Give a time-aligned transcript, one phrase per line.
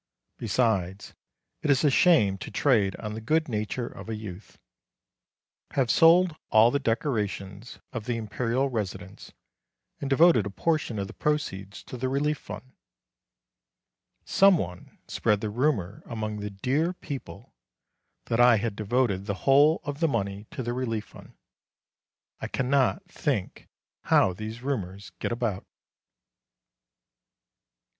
[0.39, 1.13] Besides,
[1.61, 4.57] it is a shame to trade on the good nature of a youth.
[5.73, 9.31] Have sold all the decorations of the Imperial residence
[9.99, 12.73] and devoted a portion of the proceeds to the Relief Fund.
[14.25, 17.53] Some one spread the rumour among the dear people
[18.25, 21.33] that I had devoted the whole of the money to the Relief Fund.
[22.39, 23.67] I cannot think
[24.05, 25.63] how these rumours get about.